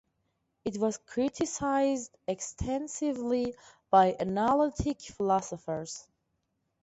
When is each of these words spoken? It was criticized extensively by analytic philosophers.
It 0.65 0.79
was 0.79 0.97
criticized 0.97 2.17
extensively 2.27 3.53
by 3.91 4.15
analytic 4.19 4.99
philosophers. 4.99 6.07